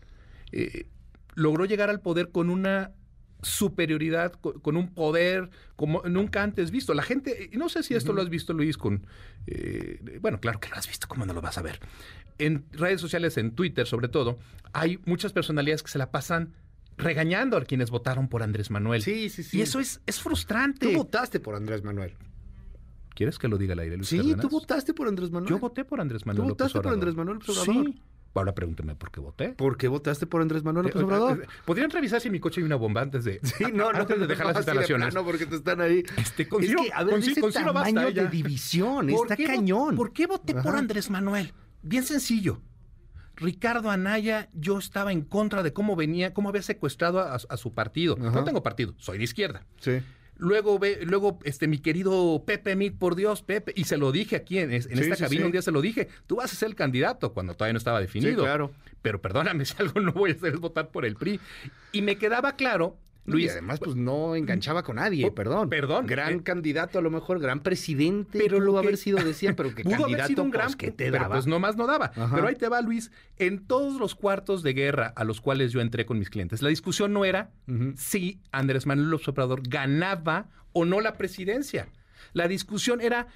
eh, 0.52 0.86
logró 1.34 1.66
llegar 1.66 1.90
al 1.90 2.00
poder 2.00 2.30
con 2.30 2.48
una 2.48 2.92
superioridad, 3.42 4.32
co- 4.32 4.60
con, 4.60 4.76
un 4.76 4.92
poder 4.94 5.50
como 5.76 6.02
nunca 6.02 6.42
antes 6.42 6.70
visto. 6.70 6.94
La 6.94 7.02
gente, 7.02 7.50
y 7.52 7.56
no 7.56 7.68
sé 7.68 7.82
si 7.82 7.94
esto 7.94 8.12
lo 8.12 8.22
has 8.22 8.28
visto, 8.30 8.52
Luis, 8.52 8.76
con... 8.76 9.06
eh, 9.46 10.18
bueno, 10.20 10.40
claro 10.40 10.60
que 10.60 10.68
lo 10.68 10.76
has 10.76 10.86
visto, 10.88 11.06
¿cómo 11.08 11.26
no 11.26 11.32
lo 11.32 11.40
vas 11.40 11.58
a 11.58 11.62
ver? 11.62 11.80
En 12.38 12.64
redes 12.72 13.00
sociales, 13.00 13.36
en 13.38 13.52
Twitter 13.54 13.86
sobre 13.86 14.08
todo, 14.08 14.38
hay 14.72 14.98
muchas 15.06 15.32
personalidades 15.32 15.82
que 15.82 15.90
se 15.90 15.98
la 15.98 16.10
pasan 16.10 16.54
regañando 16.98 17.56
a 17.56 17.64
quienes 17.64 17.90
votaron 17.90 18.28
por 18.28 18.42
Andrés 18.42 18.70
Manuel. 18.70 19.02
Sí, 19.02 19.28
sí, 19.28 19.42
sí. 19.42 19.58
Y 19.58 19.60
eso 19.62 19.80
es, 19.80 20.00
es 20.06 20.20
frustrante. 20.20 20.86
Tú 20.90 20.96
votaste 20.98 21.40
por 21.40 21.54
Andrés 21.54 21.82
Manuel. 21.84 22.14
¿Quieres 23.14 23.38
que 23.38 23.48
lo 23.48 23.56
diga 23.56 23.72
al 23.72 23.78
aire, 23.78 23.96
Luis 23.96 24.08
Sí, 24.08 24.16
Cárdenas? 24.18 24.40
tú 24.42 24.48
votaste 24.50 24.92
por 24.92 25.08
Andrés 25.08 25.30
Manuel. 25.30 25.48
Yo 25.50 25.58
voté 25.58 25.84
por 25.84 26.00
Andrés 26.00 26.26
Manuel. 26.26 26.42
¿Tú 26.44 26.48
López 26.50 26.64
votaste 26.64 26.80
por. 26.82 26.92
Andrés 26.92 27.14
Manuel 27.14 27.38
López? 27.38 27.56
Sí, 27.64 28.00
Ahora 28.40 28.54
pregúnteme 28.54 28.94
por 28.94 29.10
qué 29.10 29.20
voté. 29.20 29.48
¿Por 29.50 29.76
qué 29.76 29.88
votaste 29.88 30.26
por 30.26 30.42
Andrés 30.42 30.62
Manuel 30.62 30.86
López 30.86 31.02
Obrador? 31.02 31.42
Eh, 31.42 31.46
¿Podrían 31.64 31.90
revisar 31.90 32.20
si 32.20 32.30
mi 32.30 32.40
coche 32.40 32.60
hay 32.60 32.64
una 32.64 32.76
bomba 32.76 33.00
antes 33.02 33.24
de, 33.24 33.40
Sí, 33.42 33.64
no, 33.72 33.92
no, 33.92 34.00
antes 34.00 34.20
de 34.20 34.26
dejar 34.26 34.46
las 34.46 34.56
instalaciones? 34.56 35.14
No, 35.14 35.24
porque 35.24 35.46
te 35.46 35.56
están 35.56 35.80
ahí. 35.80 36.02
Este, 36.16 36.48
con 36.48 36.62
es 36.62 36.74
que, 36.74 36.92
a 36.92 37.04
ver, 37.04 37.14
con 37.14 37.22
ese 37.22 37.40
con 37.40 37.52
Ciro 37.52 37.72
basta, 37.72 37.92
tamaño 37.92 38.08
eh, 38.08 38.12
de 38.12 38.28
división, 38.28 39.08
¿Por 39.08 39.30
está 39.30 39.36
cañón. 39.36 39.96
¿Por 39.96 40.12
qué 40.12 40.26
voté 40.26 40.54
por. 40.54 40.76
Andrés 40.76 41.10
Manuel? 41.10 41.52
Bien 41.82 42.02
sencillo. 42.02 42.60
Ricardo 43.36 43.90
Anaya, 43.90 44.48
yo 44.54 44.78
estaba 44.78 45.12
en 45.12 45.22
contra 45.22 45.62
de 45.62 45.72
cómo 45.72 45.94
venía, 45.94 46.32
cómo 46.32 46.48
había 46.48 46.62
secuestrado 46.62 47.20
a, 47.20 47.34
a 47.34 47.56
su 47.56 47.74
partido. 47.74 48.16
Ajá. 48.18 48.30
No 48.30 48.44
tengo 48.44 48.62
partido, 48.62 48.94
soy 48.98 49.18
de 49.18 49.24
izquierda. 49.24 49.66
Sí. 49.80 50.00
Luego 50.38 50.78
ve, 50.78 51.00
luego 51.04 51.38
este 51.44 51.66
mi 51.66 51.78
querido 51.78 52.42
Pepe 52.46 52.76
Mit, 52.76 52.98
por 52.98 53.14
Dios, 53.16 53.42
Pepe, 53.42 53.72
y 53.74 53.84
se 53.84 53.96
lo 53.96 54.12
dije 54.12 54.36
aquí 54.36 54.58
en, 54.58 54.72
en 54.72 54.82
Sí, 54.82 54.88
esta 54.92 55.16
sí, 55.16 55.22
cabina 55.22 55.40
sí. 55.42 55.46
un 55.46 55.52
día 55.52 55.62
se 55.62 55.72
lo 55.72 55.80
dije, 55.80 56.08
tú 56.26 56.36
vas 56.36 56.52
a 56.52 56.56
ser 56.56 56.68
el 56.68 56.74
candidato 56.74 57.32
cuando 57.32 57.54
todavía 57.54 57.72
no 57.72 57.78
estaba 57.78 58.00
definido. 58.00 58.32
Sí, 58.32 58.36
claro. 58.36 58.72
Pero 59.02 59.20
perdóname, 59.22 59.64
si 59.64 59.74
algo 59.78 60.00
no 60.00 60.12
voy 60.12 60.30
a 60.30 60.34
hacer 60.34 60.54
es 60.54 60.60
votar 60.60 60.90
por 60.90 61.04
el 61.06 61.16
PRI. 61.16 61.40
Y 61.92 62.02
me 62.02 62.16
quedaba 62.16 62.56
claro, 62.56 62.96
Luis, 63.26 63.44
Luis, 63.44 63.52
además, 63.52 63.78
pues 63.80 63.96
no 63.96 64.34
enganchaba 64.36 64.82
con 64.82 64.96
nadie, 64.96 65.26
Oh, 65.26 65.34
perdón. 65.34 65.68
perdón. 65.68 66.06
Gran 66.06 66.34
Eh, 66.34 66.42
candidato, 66.42 66.98
a 66.98 67.02
lo 67.02 67.10
mejor, 67.10 67.38
gran 67.40 67.60
presidente. 67.60 68.38
pero 68.38 68.60
lo 68.60 68.78
haber 68.78 68.96
sido, 68.96 69.18
decía, 69.22 69.54
pero 69.56 69.68
que 69.74 69.82
Pudo 69.82 69.92
candidato, 69.96 70.14
haber 70.14 70.26
sido 70.26 70.42
un 70.44 70.50
gran 70.50 70.66
pues, 70.66 70.76
que 70.76 70.90
te 70.90 71.10
pero 71.10 71.22
daba. 71.24 71.34
pues 71.34 71.46
nomás 71.46 71.76
no 71.76 71.86
daba. 71.86 72.12
Ajá. 72.16 72.30
Pero 72.34 72.46
ahí 72.48 72.54
te 72.56 72.68
va, 72.68 72.80
Luis. 72.82 73.10
En 73.38 73.66
todos 73.66 74.00
los 74.00 74.14
cuartos 74.14 74.62
de 74.62 74.72
guerra 74.72 75.12
a 75.16 75.24
los 75.24 75.40
cuales 75.40 75.72
yo 75.72 75.80
entré 75.80 76.06
con 76.06 76.18
mis 76.18 76.30
clientes, 76.30 76.62
la 76.62 76.68
discusión 76.68 77.12
no 77.12 77.24
era 77.24 77.50
si 77.96 78.40
Andrés 78.52 78.86
Manuel 78.86 79.10
López 79.10 79.28
Obrador 79.28 79.62
ganaba 79.68 80.48
o 80.72 80.84
no 80.84 81.00
la 81.00 81.14
presidencia. 81.14 81.88
La 82.32 82.48
discusión 82.48 83.00
era 83.00 83.26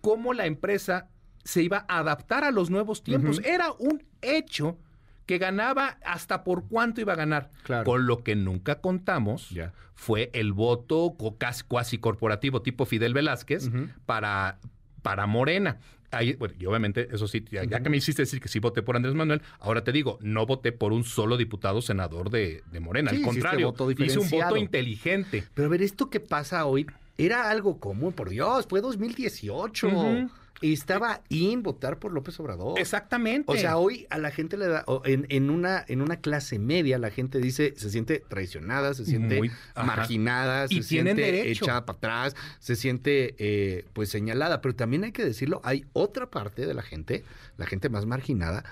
cómo 0.00 0.34
la 0.34 0.46
empresa 0.46 1.08
se 1.44 1.62
iba 1.62 1.84
a 1.88 1.98
adaptar 1.98 2.44
a 2.44 2.50
los 2.50 2.70
nuevos 2.70 3.02
tiempos. 3.02 3.40
Era 3.44 3.72
un 3.78 4.02
hecho 4.20 4.78
que 5.26 5.38
ganaba 5.38 5.98
hasta 6.04 6.44
por 6.44 6.68
cuánto 6.68 7.00
iba 7.00 7.12
a 7.12 7.16
ganar. 7.16 7.50
Claro. 7.62 7.84
Con 7.84 8.06
lo 8.06 8.22
que 8.22 8.34
nunca 8.34 8.80
contamos 8.80 9.48
fue 9.94 10.30
el 10.34 10.52
voto 10.52 11.16
casi, 11.38 11.64
cuasi 11.64 11.98
corporativo 11.98 12.62
tipo 12.62 12.86
Fidel 12.86 13.14
Velázquez 13.14 13.70
para, 14.06 14.58
para 15.02 15.26
Morena. 15.26 15.78
Ahí, 16.10 16.34
bueno, 16.34 16.54
y 16.58 16.66
obviamente, 16.66 17.08
eso 17.10 17.26
sí, 17.26 17.42
ya, 17.50 17.64
ya 17.64 17.80
que 17.80 17.88
me 17.88 17.96
hiciste 17.96 18.20
decir 18.20 18.38
que 18.38 18.48
sí 18.48 18.58
voté 18.58 18.82
por 18.82 18.96
Andrés 18.96 19.14
Manuel, 19.14 19.40
ahora 19.58 19.82
te 19.82 19.92
digo, 19.92 20.18
no 20.20 20.44
voté 20.44 20.70
por 20.70 20.92
un 20.92 21.04
solo 21.04 21.38
diputado 21.38 21.80
senador 21.80 22.28
de, 22.28 22.62
de 22.70 22.80
Morena. 22.80 23.10
Sí, 23.10 23.16
Al 23.16 23.22
contrario, 23.22 23.74
hice 23.98 24.18
un 24.18 24.28
voto 24.28 24.58
inteligente. 24.58 25.44
Pero 25.54 25.68
a 25.68 25.70
ver, 25.70 25.80
esto 25.80 26.10
que 26.10 26.20
pasa 26.20 26.66
hoy 26.66 26.86
era 27.24 27.50
algo 27.50 27.78
común, 27.78 28.12
por 28.12 28.28
Dios, 28.30 28.66
fue 28.68 28.80
2018. 28.80 29.88
Ujú. 29.88 30.30
Y 30.60 30.74
estaba 30.74 31.22
in 31.28 31.64
votar 31.64 31.98
por 31.98 32.12
López 32.12 32.38
Obrador. 32.38 32.78
Exactamente. 32.78 33.50
O 33.50 33.56
sea, 33.56 33.78
hoy 33.78 34.06
a 34.10 34.18
la 34.18 34.30
gente 34.30 34.56
le 34.56 34.68
da, 34.68 34.84
en, 35.04 35.26
en 35.28 35.50
una, 35.50 35.84
en 35.88 36.00
una 36.00 36.18
clase 36.20 36.60
media, 36.60 36.98
la 37.00 37.10
gente 37.10 37.40
dice, 37.40 37.74
se 37.76 37.90
siente 37.90 38.20
traicionada, 38.28 38.94
se 38.94 39.04
siente 39.04 39.38
Muy- 39.38 39.50
marginada, 39.74 40.68
se 40.68 40.82
siente 40.84 41.14
derecho. 41.14 41.64
echada 41.64 41.84
para 41.84 41.96
atrás, 41.96 42.36
se 42.60 42.76
siente 42.76 43.34
eh, 43.38 43.86
pues 43.92 44.08
señalada. 44.10 44.60
Pero 44.60 44.76
también 44.76 45.02
hay 45.02 45.10
que 45.10 45.24
decirlo, 45.24 45.60
hay 45.64 45.84
otra 45.94 46.30
parte 46.30 46.64
de 46.64 46.74
la 46.74 46.82
gente, 46.82 47.24
la 47.56 47.66
gente 47.66 47.88
más 47.88 48.06
marginada, 48.06 48.64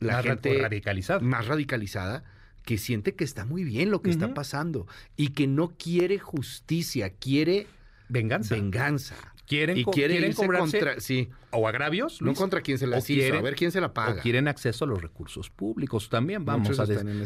la 0.00 0.14
Más 0.14 0.24
gente 0.24 0.56
radicalizada. 0.58 1.20
más 1.20 1.46
radicalizada, 1.46 2.24
que 2.64 2.78
siente 2.78 3.14
que 3.14 3.24
está 3.24 3.44
muy 3.44 3.64
bien 3.64 3.90
lo 3.90 4.00
que 4.00 4.10
está 4.10 4.32
pasando 4.32 4.86
y 5.16 5.28
que 5.28 5.46
no 5.46 5.68
quiere 5.76 6.18
justicia, 6.18 7.10
quiere 7.10 7.66
Venganza. 8.08 8.54
venganza. 8.54 9.14
Quieren, 9.46 9.78
y 9.78 9.84
quieren 9.86 10.34
cobrarse 10.34 10.78
contra, 10.78 11.00
sí, 11.00 11.30
o 11.52 11.66
agravios, 11.66 12.20
no 12.20 12.34
contra 12.34 12.60
quien 12.60 12.76
se 12.76 12.86
hizo, 12.86 13.00
quieren- 13.06 13.38
a 13.38 13.40
ver 13.40 13.54
quién 13.56 13.72
se 13.72 13.80
la 13.80 13.94
paga. 13.94 14.12
o 14.12 14.22
quieren 14.22 14.46
acceso 14.46 14.84
a 14.84 14.88
los 14.88 15.00
recursos 15.00 15.48
públicos. 15.48 16.10
También 16.10 16.44
vamos 16.44 16.78
a 16.78 16.84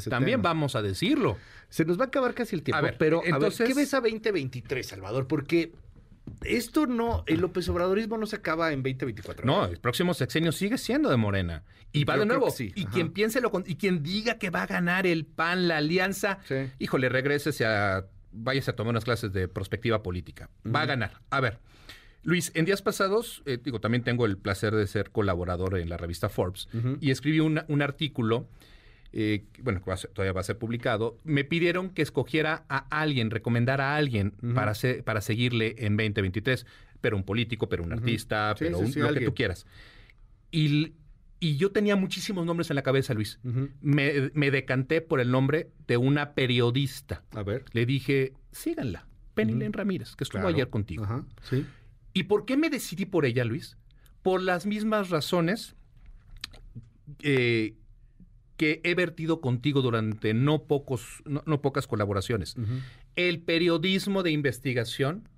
también 0.08 0.36
tema. 0.36 0.42
vamos 0.50 0.76
a 0.76 0.82
decirlo. 0.82 1.36
Se 1.68 1.84
nos 1.84 1.98
va 1.98 2.04
a 2.04 2.06
acabar 2.06 2.32
casi 2.34 2.54
el 2.54 2.62
tiempo, 2.62 2.78
A 2.78 2.80
ver, 2.80 2.96
pero 2.96 3.22
entonces- 3.24 3.60
a 3.60 3.64
ver, 3.64 3.72
¿qué 3.74 3.80
ves 3.80 3.94
a 3.94 4.00
2023, 4.00 4.86
Salvador? 4.86 5.26
Porque 5.26 5.72
esto 6.42 6.86
no, 6.86 7.24
el 7.26 7.40
López 7.40 7.68
Obradorismo 7.68 8.16
no 8.18 8.26
se 8.26 8.36
acaba 8.36 8.72
en 8.72 8.84
2024. 8.84 9.44
No, 9.44 9.64
el 9.64 9.78
próximo 9.78 10.14
sexenio 10.14 10.52
sigue 10.52 10.78
siendo 10.78 11.10
de 11.10 11.16
Morena. 11.16 11.64
Y 11.90 12.04
va 12.04 12.14
Yo 12.14 12.20
de 12.20 12.26
nuevo. 12.26 12.50
sí, 12.50 12.72
Y 12.76 12.82
ajá. 12.84 12.92
quien 12.92 13.12
piense 13.12 13.40
lo 13.40 13.50
con- 13.50 13.64
y 13.66 13.74
quien 13.74 14.02
diga 14.04 14.38
que 14.38 14.50
va 14.50 14.62
a 14.62 14.66
ganar 14.66 15.08
el 15.08 15.26
PAN, 15.26 15.66
la 15.66 15.78
alianza, 15.78 16.38
Sí. 16.46 16.70
híjole, 16.78 17.08
regrésese 17.08 17.66
a 17.66 18.06
váyase 18.32 18.70
a 18.70 18.76
tomar 18.76 18.90
unas 18.90 19.04
clases 19.04 19.32
de 19.32 19.48
prospectiva 19.48 20.02
política. 20.02 20.50
Va 20.66 20.82
a 20.82 20.86
ganar. 20.86 21.20
A 21.30 21.40
ver. 21.40 21.58
Luis, 22.24 22.52
en 22.54 22.64
días 22.64 22.82
pasados, 22.82 23.42
eh, 23.46 23.58
digo, 23.62 23.80
también 23.80 24.04
tengo 24.04 24.26
el 24.26 24.38
placer 24.38 24.74
de 24.74 24.86
ser 24.86 25.10
colaborador 25.10 25.76
en 25.78 25.88
la 25.88 25.96
revista 25.96 26.28
Forbes 26.28 26.68
y 27.00 27.10
escribí 27.10 27.40
una- 27.40 27.64
un 27.68 27.82
artículo, 27.82 28.48
eh, 29.12 29.44
bueno, 29.60 29.80
que 29.80 29.86
va 29.90 29.94
a 29.94 29.96
ser- 29.96 30.10
todavía 30.10 30.32
va 30.32 30.40
a 30.40 30.44
ser 30.44 30.56
publicado. 30.56 31.18
Me 31.24 31.42
pidieron 31.44 31.90
que 31.90 32.00
escogiera 32.02 32.64
a 32.68 32.78
alguien, 33.00 33.30
recomendara 33.30 33.92
a 33.94 33.96
alguien 33.96 34.34
para, 34.54 34.74
se- 34.74 35.02
para 35.02 35.20
seguirle 35.20 35.74
en 35.78 35.96
2023, 35.96 36.64
pero 37.00 37.16
un 37.16 37.24
político, 37.24 37.68
pero 37.68 37.82
un 37.82 37.92
artista, 37.92 38.54
Sí, 38.56 38.64
pero 38.66 38.78
sí, 38.78 38.84
un- 38.84 38.92
sí, 38.92 39.00
lo 39.00 39.12
que 39.12 39.20
tú 39.24 39.34
quieras. 39.34 39.66
Y, 40.52 40.92
y 41.44 41.56
yo 41.56 41.72
tenía 41.72 41.96
muchísimos 41.96 42.46
nombres 42.46 42.70
en 42.70 42.76
la 42.76 42.82
cabeza, 42.82 43.14
Luis. 43.14 43.40
Me, 43.80 44.30
me 44.32 44.52
decanté 44.52 45.00
por 45.00 45.18
el 45.18 45.32
nombre 45.32 45.70
de 45.88 45.96
una 45.96 46.34
periodista. 46.34 47.24
A 47.32 47.42
ver. 47.42 47.64
Le 47.72 47.84
dije, 47.84 48.34
síganla, 48.52 49.08
Ujú. 49.36 49.48
Lane 49.50 49.70
Ramírez, 49.72 50.14
que 50.14 50.22
estuvo 50.22 50.42
Claro. 50.42 50.54
ayer 50.54 50.70
contigo. 50.70 51.02
Ajá, 51.02 51.24
sí. 51.42 51.66
¿Y 52.14 52.24
por 52.24 52.44
qué 52.44 52.56
me 52.56 52.70
decidí 52.70 53.06
por 53.06 53.24
ella, 53.26 53.44
Luis? 53.44 53.76
Por 54.22 54.40
las 54.40 54.66
mismas 54.66 55.10
razones 55.10 55.74
eh, 57.22 57.74
que 58.56 58.80
he 58.84 58.94
vertido 58.94 59.40
contigo 59.40 59.82
durante 59.82 60.34
no, 60.34 60.62
pocos, 60.64 61.22
no, 61.24 61.42
no 61.46 61.60
pocas 61.60 61.88
colaboraciones. 61.88 62.54
El 63.16 63.40
periodismo 63.40 64.22
de 64.22 64.30
investigación 64.30 65.28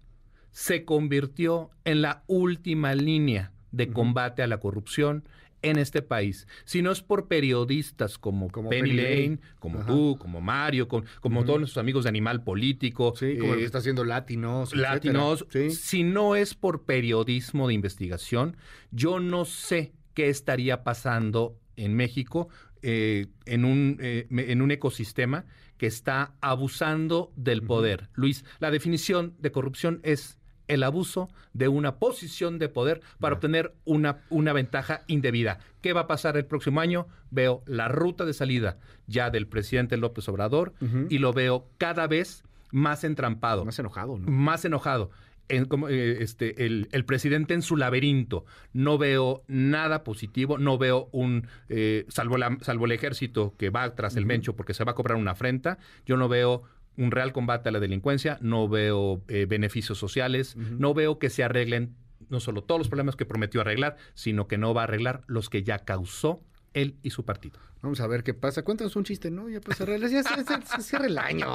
se 0.50 0.84
convirtió 0.84 1.70
en 1.84 2.02
la 2.02 2.22
última 2.26 2.94
línea 2.94 3.52
de 3.72 3.88
combate 3.90 4.42
a 4.42 4.46
la 4.46 4.58
corrupción 4.60 5.24
en 5.70 5.78
este 5.78 6.02
país. 6.02 6.46
Si 6.64 6.82
no 6.82 6.90
es 6.92 7.00
por 7.02 7.26
periodistas 7.28 8.18
como, 8.18 8.48
Como 8.50 8.68
Penny 8.70 8.92
Lane. 8.92 9.20
Lane, 9.22 9.38
como 9.58 9.78
Ajá. 9.80 9.86
tú, 9.86 10.16
como 10.18 10.40
Mario, 10.40 10.88
con- 10.88 11.04
como 11.20 11.44
todos 11.44 11.58
nuestros 11.58 11.80
amigos 11.80 12.04
de 12.04 12.10
Animal 12.10 12.42
Político, 12.44 13.14
Sí, 13.16 13.36
como 13.38 13.52
el 13.54 13.58
eh, 13.58 13.62
que 13.62 13.66
está 13.66 13.78
haciendo 13.78 14.04
Latinos. 14.04 14.74
latinos. 14.74 15.46
Sí. 15.50 15.70
Si 15.70 16.02
no 16.04 16.36
es 16.36 16.54
por 16.54 16.84
periodismo 16.84 17.68
de 17.68 17.74
investigación, 17.74 18.56
yo 18.90 19.20
no 19.20 19.44
sé 19.44 19.92
qué 20.14 20.28
estaría 20.28 20.84
pasando 20.84 21.58
en 21.76 21.94
México 21.94 22.48
eh, 22.82 23.26
en, 23.46 23.64
un, 23.64 23.96
eh, 24.00 24.26
en 24.30 24.60
un 24.62 24.70
ecosistema 24.70 25.46
que 25.78 25.86
está 25.86 26.34
abusando 26.40 27.32
del 27.34 27.62
poder. 27.62 28.10
Luis, 28.14 28.44
la 28.60 28.70
definición 28.70 29.34
de 29.38 29.50
corrupción 29.52 30.00
es 30.02 30.38
el 30.68 30.82
abuso 30.82 31.28
de 31.52 31.68
una 31.68 31.96
posición 31.96 32.58
de 32.58 32.68
poder 32.68 33.00
para 33.20 33.34
obtener 33.34 33.74
una, 33.84 34.18
una 34.30 34.52
ventaja 34.52 35.02
indebida. 35.06 35.58
¿Qué 35.80 35.92
va 35.92 36.02
a 36.02 36.06
pasar 36.06 36.36
el 36.36 36.46
próximo 36.46 36.80
año? 36.80 37.06
Veo 37.30 37.62
la 37.66 37.88
ruta 37.88 38.24
de 38.24 38.32
salida 38.32 38.78
ya 39.06 39.30
del 39.30 39.46
presidente 39.46 39.96
López 39.96 40.28
Obrador 40.28 40.72
y 41.10 41.18
lo 41.18 41.32
veo 41.32 41.68
cada 41.78 42.06
vez 42.06 42.42
más 42.70 43.04
entrampado 43.04 43.64
Más 43.64 43.78
enojado, 43.78 44.18
¿no? 44.18 44.30
más 44.30 44.64
enojado. 44.64 45.10
En, 45.46 45.66
como, 45.66 45.90
eh, 45.90 46.22
este, 46.22 46.64
el, 46.64 46.88
el 46.92 47.04
presidente 47.04 47.52
en 47.52 47.60
su 47.60 47.76
laberinto. 47.76 48.46
No 48.72 48.96
veo 48.96 49.44
nada 49.46 50.02
positivo, 50.02 50.56
no 50.56 50.78
veo 50.78 51.10
un, 51.12 51.46
eh, 51.68 52.06
salvo, 52.08 52.38
la- 52.38 52.56
salvo 52.62 52.86
el 52.86 52.92
ejército 52.92 53.54
que 53.58 53.68
va 53.68 53.94
tras 53.94 54.16
el 54.16 54.24
mencho 54.24 54.56
porque 54.56 54.72
se 54.72 54.84
va 54.84 54.92
a 54.92 54.94
cobrar 54.94 55.18
una 55.18 55.32
afrenta, 55.32 55.76
yo 56.06 56.16
no 56.16 56.28
veo 56.30 56.62
un 56.96 57.10
real 57.10 57.32
combate 57.32 57.68
a 57.68 57.72
la 57.72 57.80
delincuencia, 57.80 58.38
no 58.40 58.68
veo 58.68 59.22
eh, 59.28 59.46
beneficios 59.46 59.98
sociales, 59.98 60.56
no 60.56 60.94
veo 60.94 61.18
que 61.18 61.30
se 61.30 61.42
arreglen 61.44 61.96
no 62.30 62.40
solo 62.40 62.62
todos 62.64 62.78
los 62.78 62.88
problemas 62.88 63.16
que 63.16 63.26
prometió 63.26 63.60
arreglar, 63.60 63.96
sino 64.14 64.48
que 64.48 64.56
no 64.58 64.72
va 64.74 64.82
a 64.82 64.84
arreglar 64.84 65.22
los 65.26 65.50
que 65.50 65.62
ya 65.62 65.78
causó 65.80 66.42
él 66.72 66.96
y 67.02 67.10
su 67.10 67.24
partido. 67.24 67.58
Vamos 67.82 68.00
a 68.00 68.06
ver 68.06 68.24
qué 68.24 68.32
pasa. 68.32 68.62
Cuéntanos 68.62 68.96
un 68.96 69.04
chiste, 69.04 69.30
¿no? 69.30 69.50
Ya 69.50 69.60
para 69.60 69.76
cerrarles. 69.76 70.10
Ya 70.10 70.22
se, 70.22 70.42
se- 70.42 70.66
se 70.76 70.82
cierra 70.82 71.04
el 71.06 71.18
año. 71.18 71.46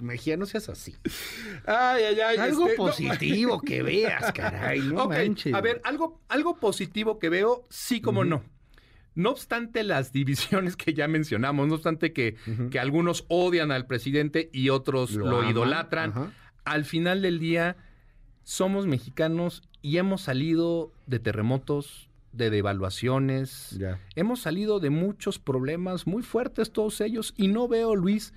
Mejía, 0.00 0.36
no 0.36 0.44
seas 0.44 0.68
así. 0.68 0.94
Ay, 1.64 2.02
ay, 2.04 2.20
ay. 2.20 2.36
Algo 2.36 2.68
positivo 2.76 3.60
que 3.62 3.82
veas, 3.82 4.30
caray. 4.32 4.80
No 4.80 5.04
Ok, 5.04 5.10
manches. 5.12 5.54
A 5.54 5.60
ver, 5.62 5.80
algo, 5.84 6.20
algo 6.28 6.56
positivo 6.58 7.18
que 7.18 7.30
veo, 7.30 7.66
sí 7.70 8.00
como 8.02 8.22
no. 8.24 8.42
No 9.18 9.30
obstante 9.30 9.82
las 9.82 10.12
divisiones 10.12 10.76
que 10.76 10.94
ya 10.94 11.08
mencionamos, 11.08 11.66
no 11.66 11.74
obstante 11.74 12.12
que, 12.12 12.36
que 12.70 12.78
algunos 12.78 13.24
odian 13.26 13.72
al 13.72 13.84
presidente 13.84 14.48
y 14.52 14.68
otros 14.68 15.10
lo, 15.10 15.42
idolatran, 15.50 16.10
Ajá. 16.10 16.32
al 16.64 16.84
final 16.84 17.20
del 17.20 17.40
día 17.40 17.76
somos 18.44 18.86
mexicanos 18.86 19.68
y 19.82 19.96
hemos 19.96 20.20
salido 20.20 20.92
de 21.08 21.18
terremotos, 21.18 22.08
de 22.32 22.48
devaluaciones, 22.50 23.76
hemos 24.14 24.40
salido 24.40 24.78
de 24.78 24.90
muchos 24.90 25.40
problemas 25.40 26.06
muy 26.06 26.22
fuertes 26.22 26.70
todos 26.70 27.00
ellos 27.00 27.34
y 27.36 27.48
no 27.48 27.66
veo, 27.66 27.96
Luis, 27.96 28.32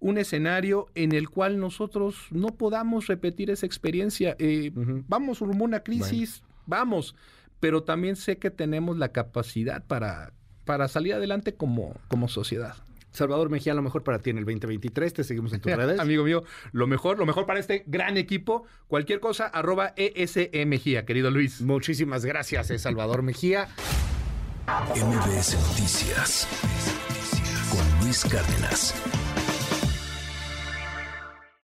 un 0.00 0.18
escenario 0.18 0.88
en 0.94 1.12
el 1.12 1.30
cual 1.30 1.58
nosotros 1.58 2.26
no 2.30 2.48
podamos 2.48 3.06
repetir 3.06 3.50
esa 3.50 3.64
experiencia. 3.64 4.36
Eh. 4.38 4.70
Vamos 5.08 5.40
rumbo 5.40 5.64
a 5.64 5.68
una 5.68 5.80
crisis, 5.80 6.42
vamos, 6.66 7.14
pero 7.60 7.82
también 7.82 8.16
sé 8.16 8.38
que 8.38 8.50
tenemos 8.50 8.96
la 8.96 9.08
capacidad 9.08 9.84
para, 9.84 10.32
para 10.64 10.88
salir 10.88 11.14
adelante 11.14 11.54
como, 11.54 11.94
como 12.08 12.28
sociedad. 12.28 12.74
Salvador 13.16 13.48
Mejía, 13.48 13.74
lo 13.74 13.82
mejor 13.82 14.04
para 14.04 14.18
ti 14.18 14.30
en 14.30 14.38
el 14.38 14.44
2023. 14.44 15.14
Te 15.14 15.24
seguimos 15.24 15.52
en 15.52 15.60
tus 15.60 15.72
redes. 15.76 15.98
Amigo 15.98 16.24
mío, 16.24 16.44
lo 16.72 16.86
mejor, 16.86 17.18
lo 17.18 17.26
mejor 17.26 17.46
para 17.46 17.58
este 17.58 17.82
gran 17.86 18.16
equipo. 18.16 18.64
Cualquier 18.86 19.20
cosa, 19.20 19.46
arroba 19.46 19.94
ESE 19.96 20.50
Mejía, 20.66 21.04
querido 21.04 21.30
Luis. 21.30 21.62
Muchísimas 21.62 22.24
gracias, 22.24 22.70
eh, 22.70 22.78
Salvador 22.78 23.22
Mejía. 23.22 23.68
MBS 24.66 25.54
Noticias 25.68 26.48
con 27.70 28.04
Luis 28.04 28.24
Cárdenas. 28.24 28.94